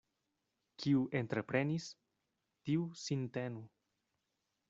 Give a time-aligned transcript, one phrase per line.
[0.83, 1.85] Kiu entreprenis,
[2.69, 3.65] tiu sin tenu.